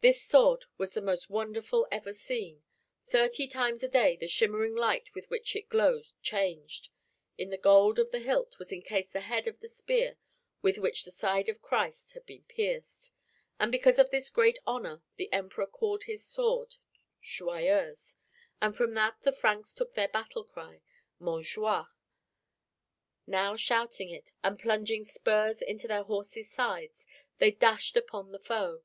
This 0.00 0.22
sword 0.22 0.64
was 0.78 0.94
the 0.94 1.02
most 1.02 1.28
wonderful 1.28 1.86
ever 1.92 2.14
seen. 2.14 2.62
Thirty 3.06 3.46
times 3.46 3.82
a 3.82 3.88
day 3.88 4.16
the 4.16 4.26
shimmering 4.26 4.74
light 4.74 5.14
with 5.14 5.28
which 5.28 5.54
it 5.54 5.68
glowed 5.68 6.06
changed. 6.22 6.88
In 7.36 7.50
the 7.50 7.58
gold 7.58 7.98
of 7.98 8.10
the 8.12 8.18
hilt 8.20 8.58
was 8.58 8.72
encased 8.72 9.12
the 9.12 9.20
head 9.20 9.46
of 9.46 9.60
the 9.60 9.68
spear 9.68 10.16
with 10.62 10.78
which 10.78 11.04
the 11.04 11.10
side 11.10 11.50
of 11.50 11.60
Christ 11.60 12.14
had 12.14 12.24
been 12.24 12.44
pierced. 12.44 13.12
And 13.60 13.70
because 13.70 13.98
of 13.98 14.10
this 14.10 14.30
great 14.30 14.58
honor 14.66 15.02
the 15.16 15.30
Emperor 15.34 15.66
called 15.66 16.04
his 16.04 16.24
sword 16.24 16.76
Joyeuse, 17.22 18.16
and 18.58 18.74
from 18.74 18.94
that 18.94 19.16
the 19.20 19.32
Franks 19.32 19.74
took 19.74 19.92
their 19.94 20.08
battle 20.08 20.44
cry 20.44 20.80
"Montjoie." 21.18 21.88
Now 23.26 23.56
shouting 23.56 24.08
it, 24.08 24.32
and 24.42 24.58
plunging 24.58 25.04
spurs 25.04 25.60
into 25.60 25.86
their 25.86 26.04
horses' 26.04 26.50
sides, 26.50 27.06
they 27.36 27.50
dashed 27.50 27.98
upon 27.98 28.32
the 28.32 28.38
foe. 28.38 28.82